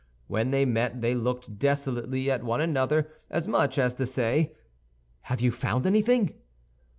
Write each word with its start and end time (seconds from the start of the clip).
When 0.25 0.49
they 0.49 0.65
met 0.65 1.01
they 1.01 1.13
looked 1.13 1.59
desolately 1.59 2.31
at 2.31 2.43
one 2.43 2.59
another, 2.59 3.11
as 3.29 3.47
much 3.47 3.77
as 3.77 3.93
to 3.93 4.07
say, 4.07 4.55
"Have 5.25 5.41
you 5.41 5.51
found 5.51 5.85
anything?" 5.85 6.33